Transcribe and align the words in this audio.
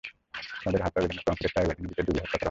তাঁদের 0.63 0.83
হাত-পা 0.83 0.99
বেঁধে 1.03 1.21
কংক্রিটের 1.27 1.53
চাঁইয়ে 1.53 1.67
বেঁধে 1.69 1.81
নদীতে 1.83 2.01
ডুবিয়ে 2.05 2.21
হত্যা 2.23 2.29
করা 2.29 2.29
হয়। 2.31 2.39